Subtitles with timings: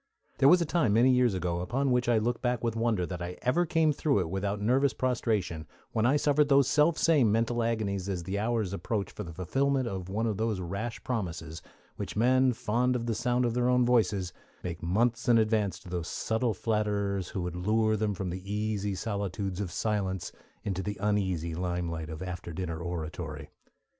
[0.39, 3.21] There was a time many years ago, upon which I look back with wonder that
[3.21, 8.09] I ever came through it without nervous prostration, when I suffered those selfsame mental agonies
[8.09, 11.61] as the hour approached for the fulfilment of one of those rash promises
[11.97, 14.33] which men fond of the sound of their own voices
[14.63, 18.95] make months in advance to those subtle flatterers who would lure them from the easy
[18.95, 20.31] solitudes of silence
[20.63, 23.51] into the uneasy limelight of after dinner oratory.